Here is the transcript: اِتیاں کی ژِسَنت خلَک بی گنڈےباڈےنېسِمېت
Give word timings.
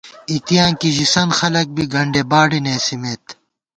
اِتیاں 0.31 0.69
کی 0.79 0.89
ژِسَنت 0.95 1.31
خلَک 1.39 1.67
بی 1.75 1.83
گنڈےباڈےنېسِمېت 1.93 3.23